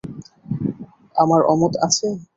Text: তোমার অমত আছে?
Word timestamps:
তোমার 1.15 1.41
অমত 1.51 1.73
আছে? 1.85 2.07